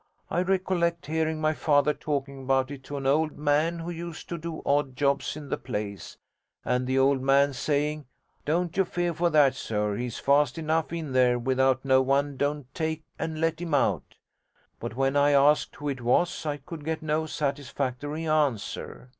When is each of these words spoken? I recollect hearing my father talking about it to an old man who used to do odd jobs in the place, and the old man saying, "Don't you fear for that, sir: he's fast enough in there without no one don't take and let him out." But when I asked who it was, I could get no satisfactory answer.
I 0.31 0.41
recollect 0.41 1.05
hearing 1.05 1.39
my 1.39 1.53
father 1.53 1.93
talking 1.93 2.41
about 2.41 2.71
it 2.71 2.83
to 2.85 2.97
an 2.97 3.05
old 3.05 3.37
man 3.37 3.77
who 3.77 3.91
used 3.91 4.27
to 4.29 4.37
do 4.39 4.63
odd 4.65 4.95
jobs 4.95 5.35
in 5.35 5.49
the 5.49 5.59
place, 5.59 6.17
and 6.65 6.87
the 6.87 6.97
old 6.97 7.21
man 7.21 7.53
saying, 7.53 8.07
"Don't 8.43 8.75
you 8.75 8.83
fear 8.83 9.13
for 9.13 9.29
that, 9.29 9.53
sir: 9.53 9.97
he's 9.97 10.17
fast 10.17 10.57
enough 10.57 10.91
in 10.91 11.11
there 11.11 11.37
without 11.37 11.85
no 11.85 12.01
one 12.01 12.35
don't 12.35 12.65
take 12.73 13.03
and 13.19 13.39
let 13.39 13.61
him 13.61 13.75
out." 13.75 14.15
But 14.79 14.95
when 14.95 15.15
I 15.15 15.33
asked 15.33 15.75
who 15.75 15.89
it 15.89 16.01
was, 16.01 16.47
I 16.47 16.57
could 16.57 16.83
get 16.83 17.03
no 17.03 17.27
satisfactory 17.27 18.25
answer. 18.25 19.07